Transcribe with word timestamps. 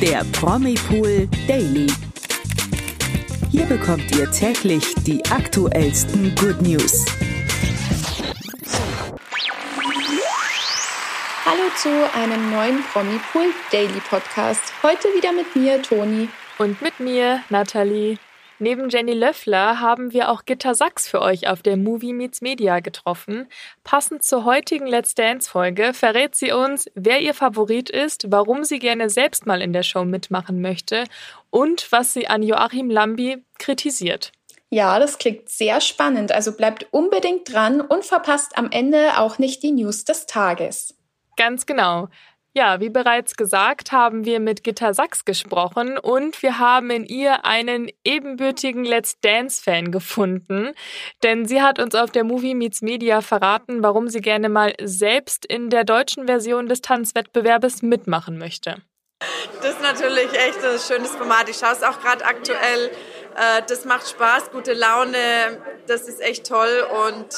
der 0.00 0.24
Promipool 0.32 1.28
Daily. 1.48 1.88
Hier 3.50 3.64
bekommt 3.66 4.04
ihr 4.14 4.30
täglich 4.30 4.94
die 5.04 5.24
aktuellsten 5.26 6.34
Good 6.36 6.62
News. 6.62 7.04
Hallo 11.44 11.62
zu 11.76 11.88
einem 12.14 12.50
neuen 12.50 12.84
Promipool 12.92 13.52
Daily 13.72 14.00
Podcast. 14.08 14.72
Heute 14.84 15.08
wieder 15.08 15.32
mit 15.32 15.56
mir, 15.56 15.82
Toni. 15.82 16.28
Und 16.58 16.80
mit 16.80 17.00
mir, 17.00 17.40
Nathalie. 17.50 18.18
Neben 18.60 18.88
Jenny 18.88 19.12
Löffler 19.12 19.80
haben 19.80 20.12
wir 20.12 20.30
auch 20.30 20.44
Gitta 20.44 20.74
Sachs 20.74 21.08
für 21.08 21.20
euch 21.22 21.48
auf 21.48 21.62
der 21.62 21.76
Movie 21.76 22.12
Meets 22.12 22.40
Media 22.40 22.80
getroffen. 22.80 23.46
Passend 23.84 24.24
zur 24.24 24.44
heutigen 24.44 24.86
Let's 24.86 25.14
Dance 25.14 25.48
Folge 25.48 25.94
verrät 25.94 26.34
sie 26.34 26.50
uns, 26.50 26.90
wer 26.94 27.20
ihr 27.20 27.34
Favorit 27.34 27.88
ist, 27.88 28.32
warum 28.32 28.64
sie 28.64 28.80
gerne 28.80 29.10
selbst 29.10 29.46
mal 29.46 29.62
in 29.62 29.72
der 29.72 29.84
Show 29.84 30.04
mitmachen 30.04 30.60
möchte 30.60 31.04
und 31.50 31.90
was 31.92 32.12
sie 32.12 32.26
an 32.26 32.42
Joachim 32.42 32.90
Lambi 32.90 33.44
kritisiert. 33.58 34.32
Ja, 34.70 34.98
das 34.98 35.18
klingt 35.18 35.48
sehr 35.48 35.80
spannend, 35.80 36.32
also 36.32 36.52
bleibt 36.52 36.88
unbedingt 36.90 37.52
dran 37.52 37.80
und 37.80 38.04
verpasst 38.04 38.58
am 38.58 38.70
Ende 38.70 39.18
auch 39.18 39.38
nicht 39.38 39.62
die 39.62 39.72
News 39.72 40.04
des 40.04 40.26
Tages. 40.26 40.96
Ganz 41.36 41.64
genau. 41.64 42.08
Ja, 42.58 42.80
wie 42.80 42.88
bereits 42.88 43.36
gesagt, 43.36 43.92
haben 43.92 44.24
wir 44.24 44.40
mit 44.40 44.64
Gitta 44.64 44.92
Sachs 44.92 45.24
gesprochen 45.24 45.96
und 45.96 46.42
wir 46.42 46.58
haben 46.58 46.90
in 46.90 47.04
ihr 47.04 47.44
einen 47.44 47.88
ebenbürtigen 48.02 48.82
Let's 48.82 49.20
Dance-Fan 49.20 49.92
gefunden. 49.92 50.72
Denn 51.22 51.46
sie 51.46 51.62
hat 51.62 51.78
uns 51.78 51.94
auf 51.94 52.10
der 52.10 52.24
Movie 52.24 52.56
Meets 52.56 52.82
Media 52.82 53.20
verraten, 53.20 53.84
warum 53.84 54.08
sie 54.08 54.20
gerne 54.20 54.48
mal 54.48 54.74
selbst 54.82 55.46
in 55.46 55.70
der 55.70 55.84
deutschen 55.84 56.26
Version 56.26 56.66
des 56.66 56.80
Tanzwettbewerbes 56.80 57.82
mitmachen 57.82 58.38
möchte. 58.38 58.82
Das 59.62 59.74
ist 59.74 59.82
natürlich 59.82 60.32
echt 60.32 60.58
ein 60.64 60.80
schönes 60.80 61.14
Format. 61.14 61.48
Ich 61.48 61.58
schaue 61.58 61.74
es 61.74 61.84
auch 61.84 62.00
gerade 62.00 62.24
aktuell. 62.24 62.90
Äh, 63.36 63.62
das 63.68 63.84
macht 63.84 64.08
Spaß, 64.08 64.50
gute 64.50 64.72
Laune. 64.72 65.62
Das 65.86 66.08
ist 66.08 66.20
echt 66.20 66.48
toll 66.48 66.84
und 67.06 67.28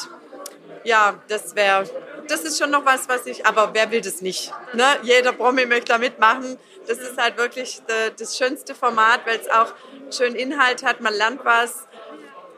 ja, 0.84 1.22
das 1.28 1.56
wäre 1.56 1.84
das 2.30 2.42
ist 2.42 2.58
schon 2.58 2.70
noch 2.70 2.84
was, 2.84 3.08
was 3.08 3.26
ich, 3.26 3.44
aber 3.46 3.74
wer 3.74 3.90
will 3.90 4.00
das 4.00 4.22
nicht? 4.22 4.52
Ne? 4.74 4.84
Jeder 5.02 5.32
Promi 5.32 5.66
möchte 5.66 5.92
da 5.92 5.98
mitmachen. 5.98 6.58
Das 6.86 6.98
ist 6.98 7.16
halt 7.18 7.36
wirklich 7.36 7.82
das 8.18 8.36
schönste 8.36 8.74
Format, 8.74 9.26
weil 9.26 9.38
es 9.38 9.50
auch 9.50 9.72
schön 10.10 10.34
Inhalt 10.34 10.82
hat, 10.82 11.00
man 11.00 11.14
lernt 11.14 11.44
was. 11.44 11.86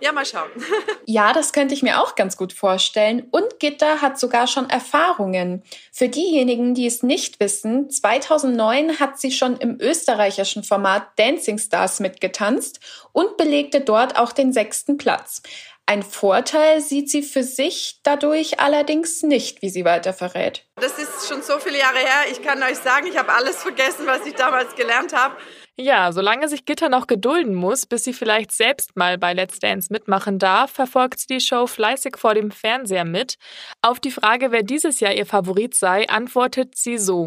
Ja, 0.02 0.10
mal 0.10 0.26
schauen. 0.26 0.50
Ja, 1.06 1.32
das 1.32 1.52
könnte 1.52 1.74
ich 1.74 1.82
mir 1.82 2.00
auch 2.00 2.14
ganz 2.14 2.36
gut 2.36 2.52
vorstellen. 2.52 3.28
Und 3.30 3.60
Gitter 3.60 4.00
hat 4.00 4.18
sogar 4.18 4.46
schon 4.46 4.68
Erfahrungen. 4.70 5.62
Für 5.92 6.08
diejenigen, 6.08 6.74
die 6.74 6.86
es 6.86 7.02
nicht 7.02 7.38
wissen, 7.38 7.90
2009 7.90 8.98
hat 8.98 9.20
sie 9.20 9.30
schon 9.30 9.56
im 9.58 9.78
österreichischen 9.80 10.64
Format 10.64 11.06
Dancing 11.16 11.58
Stars 11.58 12.00
mitgetanzt 12.00 12.80
und 13.12 13.36
belegte 13.36 13.80
dort 13.80 14.18
auch 14.18 14.32
den 14.32 14.52
sechsten 14.52 14.96
Platz. 14.96 15.42
Ein 15.86 16.02
Vorteil 16.02 16.80
sieht 16.80 17.10
sie 17.10 17.22
für 17.22 17.42
sich 17.42 18.00
dadurch 18.02 18.60
allerdings 18.60 19.22
nicht, 19.22 19.62
wie 19.62 19.68
sie 19.68 19.84
weiter 19.84 20.12
verrät. 20.12 20.64
Das 20.76 20.96
ist 20.96 21.28
schon 21.28 21.42
so 21.42 21.58
viele 21.58 21.78
Jahre 21.78 21.98
her. 21.98 22.30
Ich 22.30 22.40
kann 22.42 22.62
euch 22.62 22.78
sagen, 22.78 23.06
ich 23.06 23.18
habe 23.18 23.32
alles 23.32 23.62
vergessen, 23.62 24.06
was 24.06 24.24
ich 24.24 24.34
damals 24.34 24.74
gelernt 24.76 25.12
habe. 25.12 25.36
Ja, 25.76 26.12
solange 26.12 26.48
sich 26.48 26.66
Gitter 26.66 26.88
noch 26.88 27.06
gedulden 27.06 27.54
muss, 27.54 27.86
bis 27.86 28.04
sie 28.04 28.12
vielleicht 28.12 28.52
selbst 28.52 28.94
mal 28.94 29.18
bei 29.18 29.32
Let's 29.32 29.58
Dance 29.58 29.88
mitmachen 29.90 30.38
darf, 30.38 30.70
verfolgt 30.70 31.20
sie 31.20 31.26
die 31.26 31.40
Show 31.40 31.66
fleißig 31.66 32.16
vor 32.16 32.34
dem 32.34 32.50
Fernseher 32.50 33.04
mit. 33.04 33.36
Auf 33.80 33.98
die 33.98 34.10
Frage, 34.10 34.52
wer 34.52 34.62
dieses 34.62 35.00
Jahr 35.00 35.14
ihr 35.14 35.26
Favorit 35.26 35.74
sei, 35.74 36.08
antwortet 36.08 36.76
sie 36.76 36.98
so. 36.98 37.26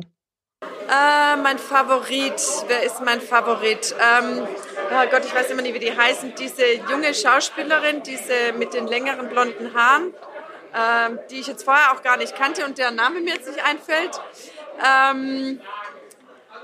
Äh, 0.88 1.38
mein 1.38 1.58
Favorit, 1.58 2.42
wer 2.68 2.84
ist 2.84 3.02
mein 3.02 3.20
Favorit? 3.20 3.96
Ähm, 4.00 4.48
oh 4.92 5.10
Gott, 5.10 5.26
ich 5.26 5.34
weiß 5.34 5.50
immer 5.50 5.64
nicht, 5.64 5.74
wie 5.74 5.80
die 5.80 5.96
heißen. 5.96 6.36
Diese 6.36 6.66
junge 6.90 7.14
Schauspielerin, 7.14 8.04
diese 8.04 8.54
mit 8.58 8.74
den 8.74 8.88
längeren 8.88 9.30
blonden 9.30 9.74
Haaren, 9.74 10.14
ähm, 10.76 11.20
die 11.32 11.40
ich 11.40 11.48
jetzt 11.48 11.64
vorher 11.64 11.92
auch 11.92 12.04
gar 12.04 12.18
nicht 12.18 12.36
kannte 12.36 12.66
und 12.66 12.78
deren 12.78 12.96
Name 12.96 13.20
mir 13.22 13.34
jetzt 13.34 13.48
nicht 13.48 13.66
einfällt. 13.66 14.22
Ähm, 14.86 15.60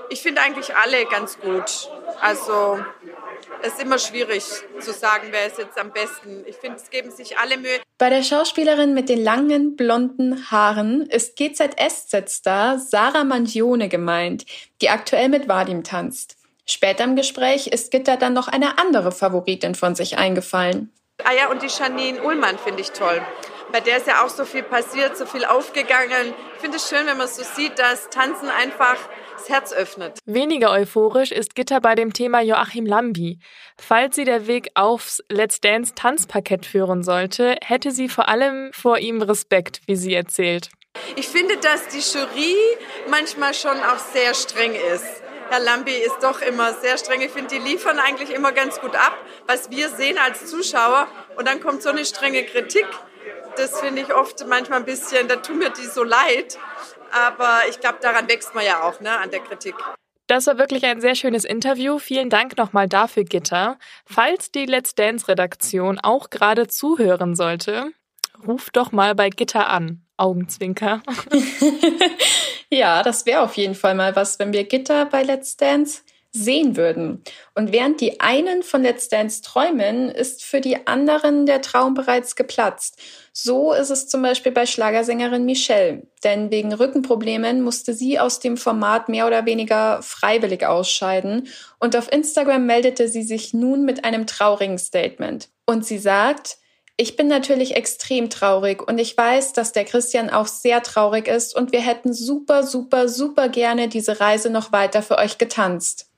ich 0.08 0.22
finde 0.22 0.40
eigentlich 0.42 0.76
alle 0.76 1.04
ganz 1.06 1.40
gut. 1.40 1.90
Also 2.20 2.84
es 3.62 3.72
ist 3.74 3.82
immer 3.82 3.98
schwierig 3.98 4.44
zu 4.78 4.92
sagen, 4.92 5.28
wer 5.30 5.46
ist 5.46 5.58
jetzt 5.58 5.78
am 5.78 5.90
besten. 5.90 6.44
Ich 6.46 6.56
finde, 6.56 6.76
es 6.76 6.90
geben 6.90 7.10
sich 7.10 7.38
alle 7.38 7.56
Mühe. 7.56 7.80
Bei 7.98 8.10
der 8.10 8.22
Schauspielerin 8.22 8.94
mit 8.94 9.08
den 9.08 9.22
langen 9.22 9.76
blonden 9.76 10.50
Haaren 10.50 11.02
ist 11.02 11.36
GZSZ-Star 11.36 12.78
Sarah 12.78 13.24
Mangione 13.24 13.88
gemeint, 13.88 14.44
die 14.80 14.88
aktuell 14.88 15.28
mit 15.28 15.48
Vadim 15.48 15.84
tanzt. 15.84 16.36
Später 16.66 17.04
im 17.04 17.16
Gespräch 17.16 17.68
ist 17.68 17.90
Gitter 17.90 18.16
dann 18.16 18.32
noch 18.32 18.48
eine 18.48 18.78
andere 18.78 19.12
Favoritin 19.12 19.74
von 19.74 19.94
sich 19.94 20.18
eingefallen. 20.18 20.92
Ah 21.24 21.32
ja, 21.32 21.50
und 21.50 21.62
die 21.62 21.68
Janine 21.68 22.22
Ullmann 22.22 22.58
finde 22.58 22.80
ich 22.80 22.90
toll. 22.90 23.20
Bei 23.72 23.80
der 23.80 23.96
ist 23.96 24.06
ja 24.06 24.22
auch 24.22 24.28
so 24.28 24.44
viel 24.44 24.62
passiert, 24.62 25.16
so 25.16 25.24
viel 25.24 25.46
aufgegangen. 25.46 26.34
Ich 26.56 26.60
finde 26.60 26.76
es 26.76 26.90
schön, 26.90 27.06
wenn 27.06 27.16
man 27.16 27.26
so 27.26 27.42
sieht, 27.42 27.78
dass 27.78 28.10
Tanzen 28.10 28.50
einfach 28.50 28.98
das 29.38 29.48
Herz 29.48 29.72
öffnet. 29.72 30.18
Weniger 30.26 30.70
euphorisch 30.70 31.32
ist 31.32 31.54
Gitter 31.54 31.80
bei 31.80 31.94
dem 31.94 32.12
Thema 32.12 32.42
Joachim 32.42 32.84
Lambi. 32.84 33.38
Falls 33.80 34.14
sie 34.16 34.24
der 34.24 34.46
Weg 34.46 34.68
aufs 34.74 35.22
Let's 35.30 35.58
Dance 35.60 35.94
Tanzparkett 35.94 36.66
führen 36.66 37.02
sollte, 37.02 37.56
hätte 37.64 37.92
sie 37.92 38.10
vor 38.10 38.28
allem 38.28 38.70
vor 38.74 38.98
ihm 38.98 39.22
Respekt, 39.22 39.80
wie 39.86 39.96
sie 39.96 40.14
erzählt. 40.14 40.68
Ich 41.16 41.28
finde, 41.28 41.56
dass 41.56 41.88
die 41.88 42.00
Jury 42.00 42.54
manchmal 43.08 43.54
schon 43.54 43.78
auch 43.80 43.98
sehr 43.98 44.34
streng 44.34 44.74
ist. 44.94 45.22
Herr 45.48 45.60
Lambi 45.60 45.92
ist 45.92 46.18
doch 46.22 46.42
immer 46.42 46.74
sehr 46.74 46.98
streng. 46.98 47.22
Ich 47.22 47.30
finde, 47.30 47.54
die 47.54 47.60
liefern 47.60 47.98
eigentlich 47.98 48.30
immer 48.30 48.52
ganz 48.52 48.80
gut 48.80 48.94
ab, 48.94 49.16
was 49.46 49.70
wir 49.70 49.88
sehen 49.88 50.18
als 50.18 50.44
Zuschauer. 50.46 51.08
Und 51.36 51.48
dann 51.48 51.60
kommt 51.60 51.82
so 51.82 51.88
eine 51.88 52.04
strenge 52.04 52.44
Kritik. 52.44 52.86
Das 53.56 53.80
finde 53.80 54.02
ich 54.02 54.14
oft 54.14 54.46
manchmal 54.46 54.80
ein 54.80 54.84
bisschen, 54.84 55.28
da 55.28 55.36
tut 55.36 55.56
mir 55.56 55.70
die 55.70 55.86
so 55.86 56.02
leid. 56.02 56.58
Aber 57.12 57.60
ich 57.68 57.80
glaube, 57.80 57.98
daran 58.00 58.28
wächst 58.28 58.54
man 58.54 58.64
ja 58.64 58.82
auch, 58.82 59.00
ne, 59.00 59.18
an 59.18 59.30
der 59.30 59.40
Kritik. 59.40 59.74
Das 60.26 60.46
war 60.46 60.56
wirklich 60.56 60.84
ein 60.84 61.00
sehr 61.00 61.14
schönes 61.14 61.44
Interview. 61.44 61.98
Vielen 61.98 62.30
Dank 62.30 62.56
nochmal 62.56 62.88
dafür, 62.88 63.24
Gitter. 63.24 63.78
Falls 64.06 64.50
die 64.50 64.64
Let's 64.64 64.94
Dance 64.94 65.28
Redaktion 65.28 65.98
auch 65.98 66.30
gerade 66.30 66.68
zuhören 66.68 67.34
sollte, 67.34 67.90
ruft 68.46 68.76
doch 68.76 68.92
mal 68.92 69.14
bei 69.14 69.28
Gitter 69.28 69.68
an. 69.68 70.06
Augenzwinker. 70.16 71.02
ja, 72.70 73.02
das 73.02 73.26
wäre 73.26 73.42
auf 73.42 73.56
jeden 73.56 73.74
Fall 73.74 73.94
mal 73.94 74.14
was, 74.14 74.38
wenn 74.38 74.52
wir 74.52 74.64
Gitter 74.64 75.06
bei 75.06 75.22
Let's 75.22 75.56
Dance 75.56 76.02
sehen 76.32 76.76
würden. 76.76 77.22
Und 77.54 77.72
während 77.72 78.00
die 78.00 78.20
einen 78.20 78.62
von 78.62 78.82
Let's 78.82 79.08
Dance 79.08 79.42
träumen, 79.42 80.08
ist 80.08 80.42
für 80.42 80.62
die 80.62 80.86
anderen 80.86 81.44
der 81.44 81.60
Traum 81.60 81.92
bereits 81.92 82.36
geplatzt. 82.36 82.98
So 83.34 83.72
ist 83.72 83.90
es 83.90 84.08
zum 84.08 84.22
Beispiel 84.22 84.52
bei 84.52 84.64
Schlagersängerin 84.64 85.44
Michelle. 85.44 86.06
Denn 86.24 86.50
wegen 86.50 86.72
Rückenproblemen 86.72 87.60
musste 87.60 87.92
sie 87.92 88.18
aus 88.18 88.40
dem 88.40 88.56
Format 88.56 89.10
mehr 89.10 89.26
oder 89.26 89.44
weniger 89.44 90.00
freiwillig 90.02 90.64
ausscheiden. 90.66 91.48
Und 91.78 91.96
auf 91.96 92.10
Instagram 92.10 92.64
meldete 92.64 93.08
sie 93.08 93.22
sich 93.22 93.52
nun 93.52 93.84
mit 93.84 94.04
einem 94.04 94.26
traurigen 94.26 94.78
Statement. 94.78 95.50
Und 95.66 95.84
sie 95.84 95.98
sagt, 95.98 96.56
ich 96.96 97.16
bin 97.16 97.26
natürlich 97.26 97.74
extrem 97.74 98.30
traurig 98.30 98.86
und 98.86 98.98
ich 98.98 99.16
weiß, 99.16 99.54
dass 99.54 99.72
der 99.72 99.84
Christian 99.84 100.30
auch 100.30 100.46
sehr 100.46 100.82
traurig 100.82 101.26
ist 101.26 101.56
und 101.56 101.72
wir 101.72 101.80
hätten 101.80 102.12
super, 102.12 102.62
super, 102.64 103.08
super 103.08 103.48
gerne 103.48 103.88
diese 103.88 104.20
Reise 104.20 104.50
noch 104.50 104.72
weiter 104.72 105.02
für 105.02 105.16
euch 105.18 105.38
getanzt. 105.38 106.11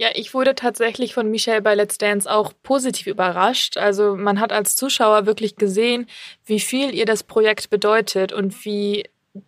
Ja, 0.00 0.08
ich 0.14 0.32
wurde 0.32 0.54
tatsächlich 0.54 1.12
von 1.12 1.30
Michelle 1.30 1.60
bei 1.60 1.74
Let's 1.74 1.98
Dance 1.98 2.28
auch 2.28 2.54
positiv 2.62 3.06
überrascht. 3.06 3.76
Also 3.76 4.16
man 4.16 4.40
hat 4.40 4.50
als 4.50 4.74
Zuschauer 4.74 5.26
wirklich 5.26 5.56
gesehen, 5.56 6.06
wie 6.46 6.58
viel 6.58 6.94
ihr 6.94 7.04
das 7.04 7.22
Projekt 7.22 7.68
bedeutet 7.68 8.32
und 8.32 8.64
wie 8.64 9.04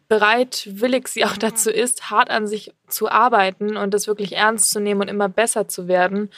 bereitwillig 0.09 1.09
sie 1.09 1.25
auch 1.25 1.39
dazu 1.39 1.71
ist, 1.71 2.11
hart 2.11 2.29
an 2.29 2.47
sich 2.47 2.75
zu 2.87 3.09
arbeiten 3.11 3.79
und 3.79 3.95
das 3.95 4.07
wirklich 4.07 4.35
ernst 4.35 4.69
zu 4.69 4.81
nehmen 4.81 5.01
und 5.01 5.09
immer 5.09 5.31
besser 5.31 5.69
zu 5.69 5.89
werden. 5.89 6.29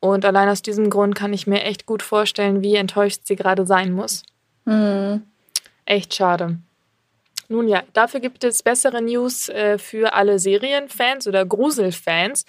Und 0.00 0.26
allein 0.26 0.50
aus 0.50 0.60
diesem 0.60 0.90
Grund 0.90 1.14
kann 1.14 1.32
ich 1.32 1.46
mir 1.46 1.62
echt 1.62 1.86
gut 1.86 2.02
vorstellen, 2.02 2.60
wie 2.60 2.76
enttäuscht 2.76 3.22
sie 3.24 3.36
gerade 3.36 3.66
sein 3.66 3.92
muss. 3.92 4.22
Mhm. 4.66 5.22
Echt 5.86 6.12
schade. 6.12 6.58
Nun 7.52 7.68
ja, 7.68 7.82
dafür 7.92 8.20
gibt 8.20 8.44
es 8.44 8.62
bessere 8.62 9.02
News 9.02 9.50
äh, 9.50 9.76
für 9.76 10.14
alle 10.14 10.38
Serienfans 10.38 11.28
oder 11.28 11.44
Gruselfans, 11.44 12.46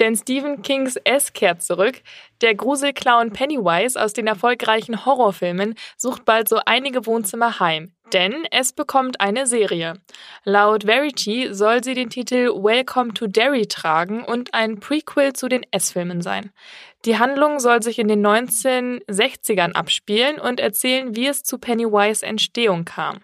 denn 0.00 0.16
Stephen 0.16 0.62
Kings 0.62 0.96
S 1.04 1.34
kehrt 1.34 1.62
zurück. 1.62 2.00
Der 2.40 2.54
Gruselclown 2.54 3.34
Pennywise 3.34 4.02
aus 4.02 4.14
den 4.14 4.26
erfolgreichen 4.26 5.04
Horrorfilmen 5.04 5.74
sucht 5.98 6.24
bald 6.24 6.48
so 6.48 6.58
einige 6.64 7.04
Wohnzimmer 7.04 7.60
heim, 7.60 7.92
denn 8.14 8.46
es 8.50 8.72
bekommt 8.72 9.20
eine 9.20 9.46
Serie. 9.46 10.00
Laut 10.44 10.84
Verity 10.84 11.48
soll 11.52 11.84
sie 11.84 11.92
den 11.92 12.08
Titel 12.08 12.48
Welcome 12.48 13.12
to 13.12 13.26
Derry 13.26 13.66
tragen 13.66 14.24
und 14.24 14.54
ein 14.54 14.80
Prequel 14.80 15.34
zu 15.34 15.50
den 15.50 15.66
S-Filmen 15.70 16.22
sein. 16.22 16.50
Die 17.04 17.18
Handlung 17.18 17.60
soll 17.60 17.82
sich 17.82 17.98
in 17.98 18.08
den 18.08 18.26
1960ern 18.26 19.72
abspielen 19.72 20.38
und 20.38 20.60
erzählen, 20.60 21.14
wie 21.14 21.26
es 21.26 21.42
zu 21.42 21.58
Pennywise 21.58 22.24
Entstehung 22.24 22.86
kam. 22.86 23.20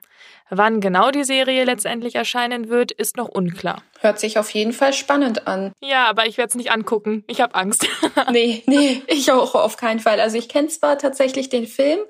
Wann 0.55 0.83
genau 0.83 1.11
die 1.11 1.25
Serie 1.25 1.65
letztendlich 1.65 2.15
erscheinen 2.15 2.69
wird, 2.69 2.93
ist 2.93 3.17
noch 3.17 3.29
unklar. 3.29 3.83
Hört 4.01 4.21
sich 4.21 4.39
auf 4.39 4.51
jeden 4.51 4.75
Fall 4.75 4.93
spannend 4.93 5.47
an. 5.47 5.73
Ja, 5.81 6.11
aber 6.11 6.27
ich 6.27 6.37
werde 6.37 6.51
es 6.51 6.57
nicht 6.57 6.71
angucken. 6.71 7.25
Ich 7.27 7.41
habe 7.41 7.55
Angst. 7.55 7.87
nee, 8.33 8.63
nee, 8.67 9.01
ich 9.07 9.33
auch 9.33 9.55
auf 9.55 9.79
keinen 9.79 9.99
Fall. 9.99 10.21
Also 10.21 10.37
ich 10.37 10.51
kenne 10.51 10.69
zwar 10.69 10.99
tatsächlich 10.99 11.49
den 11.49 11.67
Film, 11.67 12.01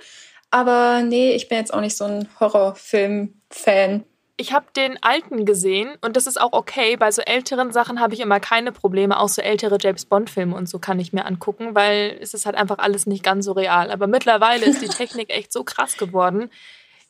aber 0.50 1.03
nee, 1.05 1.37
ich 1.37 1.49
bin 1.49 1.59
jetzt 1.59 1.73
auch 1.73 1.81
nicht 1.81 1.97
so 1.97 2.05
ein 2.05 2.29
Horrorfilm-Fan. 2.41 4.03
Ich 4.37 4.53
habe 4.53 4.67
den 4.75 5.00
alten 5.03 5.44
gesehen 5.44 5.93
und 6.00 6.17
das 6.17 6.27
ist 6.27 6.41
auch 6.41 6.53
okay. 6.53 6.97
Bei 6.97 7.12
so 7.12 7.23
älteren 7.23 7.71
Sachen 7.71 8.00
habe 8.00 8.15
ich 8.15 8.19
immer 8.19 8.41
keine 8.41 8.73
Probleme. 8.73 9.21
Auch 9.21 9.29
so 9.29 9.41
ältere 9.41 9.79
James 9.81 10.05
Bond-Filme 10.06 10.56
und 10.56 10.69
so 10.69 10.81
kann 10.81 10.99
ich 10.99 11.12
mir 11.12 11.27
angucken, 11.27 11.77
weil 11.77 12.19
es 12.21 12.35
ist 12.35 12.47
halt 12.47 12.56
einfach 12.56 12.79
alles 12.79 13.06
nicht 13.06 13.23
ganz 13.23 13.44
so 13.44 13.53
real. 13.53 13.93
Aber 13.93 14.09
mittlerweile 14.09 14.67
ist 14.67 14.83
die 14.83 14.89
Technik 14.99 15.31
echt 15.31 15.53
so 15.53 15.62
krass 15.62 15.97
geworden. 15.97 16.50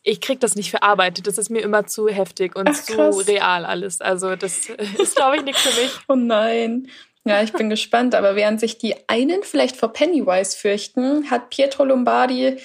Ich 0.02 0.20
krieg 0.20 0.40
das 0.40 0.56
nicht 0.56 0.70
verarbeitet. 0.70 1.26
Das 1.26 1.38
ist 1.38 1.48
mir 1.48 1.60
immer 1.60 1.86
zu 1.86 2.08
heftig 2.08 2.56
und 2.56 2.68
Ach, 2.68 2.74
zu 2.74 3.10
real 3.26 3.64
alles. 3.64 4.00
Also 4.00 4.36
das 4.36 4.68
ist, 4.98 5.16
glaube 5.16 5.36
ich, 5.36 5.42
nichts 5.42 5.62
für 5.62 5.80
mich. 5.80 5.92
Oh 6.08 6.14
nein. 6.14 6.88
Ja, 7.24 7.42
ich 7.42 7.52
bin 7.52 7.70
gespannt. 7.70 8.14
Aber 8.14 8.34
während 8.34 8.58
sich 8.58 8.78
die 8.78 8.96
einen 9.08 9.42
vielleicht 9.42 9.76
vor 9.76 9.92
Pennywise 9.92 10.56
fürchten, 10.56 11.30
hat 11.30 11.50
Pietro 11.50 11.84
Lombardi 11.84 12.58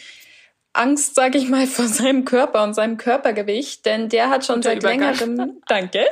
Angst, 0.77 1.15
sage 1.15 1.37
ich 1.37 1.49
mal, 1.49 1.67
vor 1.67 1.85
seinem 1.85 2.23
Körper 2.23 2.63
und 2.63 2.73
seinem 2.73 2.97
Körpergewicht, 2.97 3.85
denn 3.85 4.09
der 4.09 4.29
hat 4.29 4.45
schon 4.45 4.61
seit 4.61 4.83
längerem, 4.83 5.61
danke, 5.67 6.05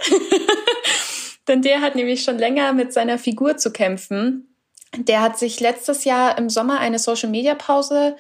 denn 1.48 1.62
der 1.62 1.82
hat 1.82 1.96
nämlich 1.96 2.24
schon 2.24 2.38
länger 2.38 2.74
mit 2.74 2.92
seiner 2.92 3.18
Figur 3.18 3.58
zu 3.58 3.72
kämpfen. 3.72 4.56
Der 4.98 5.22
hat 5.22 5.38
sich 5.38 5.60
letztes 5.60 6.06
Jahr 6.06 6.38
im 6.38 6.50
Sommer 6.50 6.80
eine 6.80 7.00
Social 7.00 7.30
Media 7.30 7.54
Pause 7.54 8.16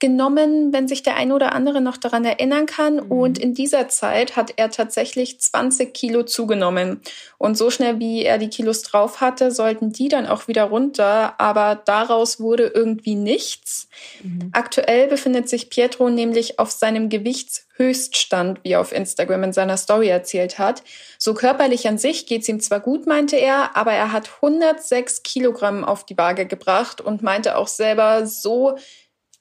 genommen, 0.00 0.72
wenn 0.72 0.86
sich 0.86 1.02
der 1.02 1.16
eine 1.16 1.34
oder 1.34 1.52
andere 1.52 1.80
noch 1.80 1.96
daran 1.96 2.24
erinnern 2.24 2.66
kann. 2.66 2.94
Mhm. 2.96 3.10
Und 3.10 3.38
in 3.38 3.54
dieser 3.54 3.88
Zeit 3.88 4.36
hat 4.36 4.52
er 4.56 4.70
tatsächlich 4.70 5.40
20 5.40 5.92
Kilo 5.92 6.22
zugenommen. 6.22 7.00
Und 7.36 7.58
so 7.58 7.70
schnell, 7.70 7.98
wie 7.98 8.22
er 8.22 8.38
die 8.38 8.48
Kilos 8.48 8.82
drauf 8.82 9.20
hatte, 9.20 9.50
sollten 9.50 9.92
die 9.92 10.08
dann 10.08 10.26
auch 10.26 10.46
wieder 10.46 10.64
runter. 10.64 11.34
Aber 11.38 11.74
daraus 11.84 12.38
wurde 12.38 12.68
irgendwie 12.68 13.16
nichts. 13.16 13.88
Mhm. 14.22 14.50
Aktuell 14.52 15.08
befindet 15.08 15.48
sich 15.48 15.68
Pietro 15.68 16.10
nämlich 16.10 16.60
auf 16.60 16.70
seinem 16.70 17.08
Gewichtshöchststand, 17.08 18.60
wie 18.62 18.72
er 18.72 18.80
auf 18.80 18.92
Instagram 18.92 19.44
in 19.44 19.52
seiner 19.52 19.76
Story 19.76 20.08
erzählt 20.08 20.60
hat. 20.60 20.84
So 21.18 21.34
körperlich 21.34 21.88
an 21.88 21.98
sich 21.98 22.26
geht's 22.26 22.48
ihm 22.48 22.60
zwar 22.60 22.78
gut, 22.78 23.08
meinte 23.08 23.34
er, 23.34 23.76
aber 23.76 23.92
er 23.92 24.12
hat 24.12 24.30
106 24.36 25.24
Kilogramm 25.24 25.84
auf 25.84 26.06
die 26.06 26.16
Waage 26.16 26.46
gebracht 26.46 27.00
und 27.00 27.22
meinte 27.22 27.56
auch 27.56 27.68
selber, 27.68 28.26
so 28.26 28.76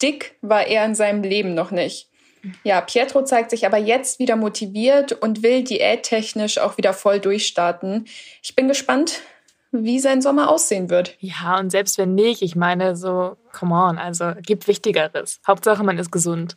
dick 0.02 0.36
war 0.42 0.68
er 0.68 0.86
in 0.86 0.96
seinem 0.96 1.24
Leben 1.24 1.54
noch 1.54 1.72
nicht. 1.72 2.10
Ja, 2.64 2.82
Pietro 2.82 3.24
zeigt 3.24 3.50
sich 3.50 3.66
aber 3.66 3.78
jetzt 3.78 4.20
wieder 4.20 4.36
motiviert 4.36 5.12
und 5.12 5.44
will 5.44 5.64
diättechnisch 5.64 6.60
auch 6.60 6.78
wieder 6.78 6.94
voll 6.94 7.20
durchstarten. 7.20 8.06
Ich 8.42 8.56
bin 8.56 8.68
gespannt, 8.68 9.22
wie 9.72 10.00
sein 10.00 10.22
Sommer 10.22 10.50
aussehen 10.50 10.90
wird. 10.90 11.16
Ja, 11.20 11.60
und 11.60 11.72
selbst 11.72 11.98
wenn 11.98 12.16
nicht, 12.16 12.42
ich 12.42 12.56
meine, 12.56 12.96
so, 12.96 13.38
come 13.52 13.76
on, 13.76 13.98
also 13.98 14.34
gibt 14.42 14.68
Wichtigeres. 14.68 15.42
Hauptsache, 15.46 15.84
man 15.84 15.98
ist 15.98 16.12
gesund. 16.12 16.56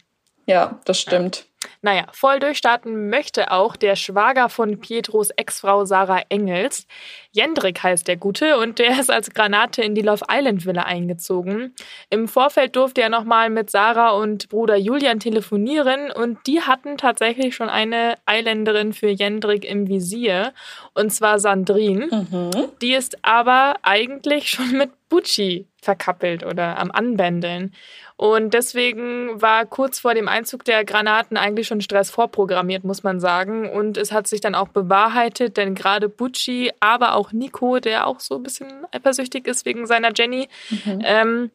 Ja, 0.51 0.81
das 0.85 1.01
stimmt. 1.01 1.47
Naja, 1.81 2.07
voll 2.11 2.41
durchstarten 2.41 3.09
möchte 3.09 3.53
auch 3.53 3.77
der 3.77 3.95
Schwager 3.95 4.49
von 4.49 4.81
Pietros 4.81 5.31
Ex-Frau 5.31 5.85
Sarah 5.85 6.23
Engels. 6.29 6.89
Jendrik 7.31 7.83
heißt 7.83 8.09
der 8.09 8.17
Gute 8.17 8.59
und 8.59 8.81
der 8.81 8.99
ist 8.99 9.13
als 9.13 9.31
Granate 9.31 9.83
in 9.83 9.95
die 9.95 10.03
Love 10.03 10.25
Island 10.29 10.67
Villa 10.67 10.83
eingezogen. 10.83 11.75
Im 12.09 12.27
Vorfeld 12.27 12.75
durfte 12.75 13.01
er 13.01 13.11
nochmal 13.11 13.49
mit 13.49 13.71
Sarah 13.71 14.11
und 14.11 14.49
Bruder 14.49 14.77
Julian 14.77 15.21
telefonieren 15.21 16.11
und 16.11 16.39
die 16.49 16.63
hatten 16.63 16.99
tatsächlich 16.99 17.55
schon 17.55 17.69
eine 17.69 18.17
Eiländerin 18.27 18.93
für 18.93 19.11
Jendrik 19.11 19.65
im 19.65 19.87
Visier 19.87 20.53
und 20.95 21.13
zwar 21.13 21.39
Sandrine. 21.39 22.09
Mhm. 22.11 22.51
Die 22.83 22.95
ist 22.95 23.19
aber 23.23 23.77
eigentlich 23.83 24.51
schon 24.51 24.73
mit 24.73 24.91
Bucci 25.09 25.67
verkappelt 25.83 26.45
oder 26.45 26.79
am 26.79 26.91
Anbändeln. 26.91 27.73
Und 28.17 28.53
deswegen 28.53 29.41
war 29.41 29.65
kurz 29.65 29.99
vor 29.99 30.15
dem 30.15 30.29
Einzug 30.29 30.65
der 30.65 30.85
Granaten 30.85 31.37
eigentlich 31.37 31.67
schon 31.67 31.81
Stress 31.81 32.11
vorprogrammiert, 32.11 32.85
muss 32.85 33.03
man 33.03 33.19
sagen. 33.19 33.69
Und 33.69 33.97
es 33.97 34.13
hat 34.13 34.27
sich 34.27 34.41
dann 34.43 34.55
auch 34.55 34.69
bewahrheitet, 34.69 35.57
denn 35.57 35.75
gerade 35.75 36.09
Bucci, 36.09 36.71
aber 36.81 37.15
auch 37.15 37.33
Nico, 37.33 37.81
der 37.81 38.07
auch 38.07 38.21
so 38.21 38.37
ein 38.37 38.43
bisschen 38.43 38.85
eifersüchtig 38.93 39.47
ist 39.47 39.65
wegen 39.65 39.87
seiner 39.87 40.11
Jenny, 40.15 40.49
mhm. 40.69 41.01
ähm, 41.03 41.51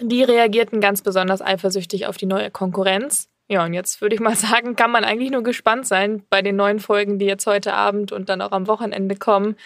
die 0.00 0.22
reagierten 0.22 0.80
ganz 0.80 1.02
besonders 1.02 1.42
eifersüchtig 1.42 2.06
auf 2.06 2.16
die 2.16 2.26
neue 2.26 2.50
Konkurrenz. 2.50 3.28
Ja, 3.50 3.64
und 3.64 3.72
jetzt 3.72 4.02
würde 4.02 4.14
ich 4.14 4.20
mal 4.20 4.36
sagen, 4.36 4.76
kann 4.76 4.90
man 4.90 5.04
eigentlich 5.04 5.30
nur 5.30 5.42
gespannt 5.42 5.86
sein 5.86 6.22
bei 6.28 6.42
den 6.42 6.56
neuen 6.56 6.80
Folgen, 6.80 7.18
die 7.18 7.24
jetzt 7.24 7.46
heute 7.46 7.72
Abend 7.72 8.12
und 8.12 8.28
dann 8.28 8.42
auch 8.42 8.52
am 8.52 8.66
Wochenende 8.66 9.16
kommen, 9.16 9.56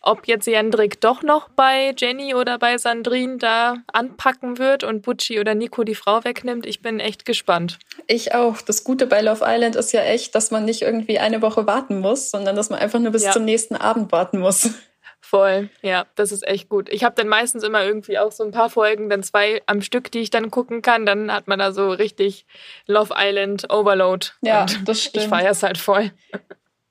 ob 0.00 0.28
jetzt 0.28 0.46
Jendrik 0.46 1.00
doch 1.00 1.22
noch 1.22 1.48
bei 1.48 1.92
Jenny 1.98 2.34
oder 2.34 2.58
bei 2.58 2.78
Sandrine 2.78 3.38
da 3.38 3.76
anpacken 3.92 4.58
wird 4.58 4.84
und 4.84 5.02
Butchi 5.02 5.40
oder 5.40 5.54
Nico 5.54 5.82
die 5.82 5.96
Frau 5.96 6.22
wegnimmt. 6.24 6.66
Ich 6.66 6.82
bin 6.82 7.00
echt 7.00 7.24
gespannt. 7.24 7.78
Ich 8.06 8.34
auch. 8.34 8.62
Das 8.62 8.84
Gute 8.84 9.06
bei 9.06 9.20
Love 9.20 9.44
Island 9.44 9.74
ist 9.74 9.92
ja 9.92 10.02
echt, 10.02 10.34
dass 10.36 10.52
man 10.52 10.64
nicht 10.64 10.82
irgendwie 10.82 11.18
eine 11.18 11.42
Woche 11.42 11.66
warten 11.66 11.98
muss, 11.98 12.30
sondern 12.30 12.54
dass 12.54 12.70
man 12.70 12.78
einfach 12.78 13.00
nur 13.00 13.10
bis 13.10 13.24
ja. 13.24 13.32
zum 13.32 13.44
nächsten 13.44 13.74
Abend 13.74 14.12
warten 14.12 14.38
muss. 14.38 14.70
Voll, 15.32 15.70
ja, 15.80 16.04
das 16.14 16.30
ist 16.30 16.46
echt 16.46 16.68
gut. 16.68 16.90
Ich 16.92 17.04
habe 17.04 17.14
dann 17.14 17.26
meistens 17.26 17.62
immer 17.62 17.82
irgendwie 17.82 18.18
auch 18.18 18.32
so 18.32 18.44
ein 18.44 18.50
paar 18.50 18.68
Folgen, 18.68 19.08
dann 19.08 19.22
zwei 19.22 19.62
am 19.64 19.80
Stück, 19.80 20.12
die 20.12 20.18
ich 20.18 20.28
dann 20.28 20.50
gucken 20.50 20.82
kann. 20.82 21.06
Dann 21.06 21.32
hat 21.32 21.48
man 21.48 21.58
da 21.58 21.72
so 21.72 21.90
richtig 21.90 22.44
Love 22.86 23.14
Island 23.16 23.72
Overload. 23.72 24.26
Ja, 24.42 24.64
Und 24.64 24.86
das 24.86 25.00
stimmt. 25.04 25.24
Ich 25.24 25.30
feiere 25.30 25.52
es 25.52 25.62
halt 25.62 25.78
voll. 25.78 26.10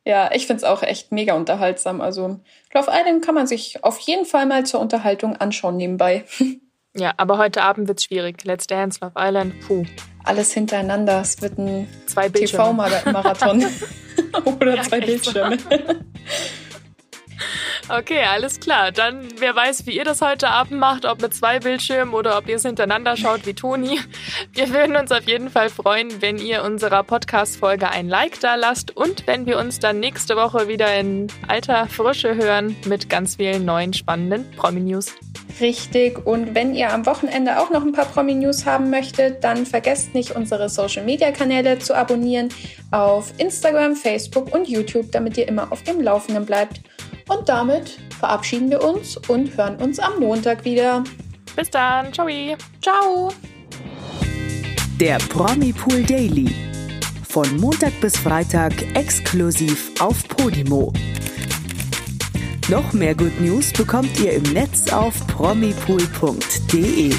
Ja, 0.05 0.31
ich 0.33 0.47
finde 0.47 0.57
es 0.57 0.63
auch 0.63 0.81
echt 0.81 1.11
mega 1.11 1.35
unterhaltsam. 1.35 2.01
Also 2.01 2.39
Love 2.73 2.89
Island 2.91 3.23
kann 3.23 3.35
man 3.35 3.45
sich 3.45 3.83
auf 3.83 3.99
jeden 3.99 4.25
Fall 4.25 4.47
mal 4.47 4.65
zur 4.65 4.79
Unterhaltung 4.79 5.37
anschauen 5.37 5.77
nebenbei. 5.77 6.25
Ja, 6.93 7.13
aber 7.15 7.37
heute 7.37 7.61
Abend 7.61 7.87
wird 7.87 7.99
es 7.99 8.03
schwierig. 8.03 8.43
Let's 8.43 8.67
Dance, 8.67 8.99
Love 9.01 9.13
Island, 9.17 9.53
puh. 9.65 9.85
Alles 10.25 10.51
hintereinander. 10.51 11.21
Es 11.21 11.41
wird 11.41 11.57
ein 11.57 11.87
TV-Marathon. 12.05 13.65
Oder 14.59 14.75
ja, 14.75 14.81
zwei 14.81 14.99
Bildschirme. 14.99 15.57
Okay, 17.93 18.23
alles 18.23 18.61
klar. 18.61 18.93
Dann 18.93 19.27
wer 19.39 19.53
weiß, 19.53 19.85
wie 19.85 19.97
ihr 19.97 20.05
das 20.05 20.21
heute 20.21 20.47
Abend 20.47 20.79
macht, 20.79 21.03
ob 21.03 21.21
mit 21.21 21.33
zwei 21.35 21.59
Bildschirmen 21.59 22.13
oder 22.13 22.37
ob 22.37 22.47
ihr 22.47 22.55
es 22.55 22.63
hintereinander 22.63 23.17
schaut 23.17 23.45
wie 23.45 23.53
Toni. 23.53 23.99
Wir 24.53 24.69
würden 24.69 24.95
uns 24.95 25.11
auf 25.11 25.27
jeden 25.27 25.49
Fall 25.49 25.69
freuen, 25.69 26.21
wenn 26.21 26.37
ihr 26.37 26.63
unserer 26.63 27.03
Podcast-Folge 27.03 27.89
ein 27.89 28.07
Like 28.07 28.39
da 28.39 28.55
lasst 28.55 28.95
und 28.95 29.27
wenn 29.27 29.45
wir 29.45 29.57
uns 29.57 29.79
dann 29.79 29.99
nächste 29.99 30.37
Woche 30.37 30.67
wieder 30.67 30.93
in 30.97 31.27
alter 31.47 31.87
Frische 31.87 32.35
hören 32.35 32.75
mit 32.85 33.09
ganz 33.09 33.35
vielen 33.35 33.65
neuen 33.65 33.93
spannenden 33.93 34.49
Promi-News. 34.51 35.13
Richtig. 35.59 36.25
Und 36.25 36.55
wenn 36.55 36.73
ihr 36.73 36.93
am 36.93 37.05
Wochenende 37.05 37.59
auch 37.59 37.71
noch 37.71 37.83
ein 37.83 37.91
paar 37.91 38.05
Promi-News 38.05 38.65
haben 38.65 38.89
möchtet, 38.89 39.43
dann 39.43 39.65
vergesst 39.65 40.13
nicht, 40.13 40.31
unsere 40.31 40.69
Social-Media-Kanäle 40.69 41.79
zu 41.79 41.95
abonnieren 41.95 42.49
auf 42.91 43.33
Instagram, 43.37 43.95
Facebook 43.95 44.53
und 44.53 44.69
YouTube, 44.69 45.11
damit 45.11 45.37
ihr 45.37 45.47
immer 45.47 45.71
auf 45.71 45.83
dem 45.83 46.01
Laufenden 46.01 46.45
bleibt. 46.45 46.81
Und 47.31 47.47
damit 47.47 47.97
verabschieden 48.19 48.69
wir 48.69 48.83
uns 48.83 49.15
und 49.15 49.55
hören 49.55 49.77
uns 49.77 49.99
am 49.99 50.19
Montag 50.19 50.65
wieder. 50.65 51.03
Bis 51.55 51.69
dann. 51.69 52.11
Ciao. 52.13 52.27
Ciao. 52.81 53.31
Der 54.99 55.17
Promi 55.29 55.71
Pool 55.71 56.03
Daily. 56.03 56.53
Von 57.29 57.57
Montag 57.57 57.93
bis 58.01 58.17
Freitag 58.17 58.73
exklusiv 58.95 59.91
auf 59.99 60.27
Podimo. 60.27 60.91
Noch 62.67 62.91
mehr 62.91 63.15
Good 63.15 63.39
News 63.39 63.71
bekommt 63.71 64.19
ihr 64.19 64.33
im 64.33 64.43
Netz 64.53 64.91
auf 64.91 65.15
promipool.de. 65.27 67.13